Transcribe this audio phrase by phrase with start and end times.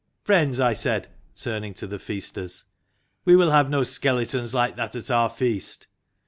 [0.23, 2.63] "Friends," I said, turning to the Feasters,"
[3.23, 5.85] we will have no skeletons like that at our feast."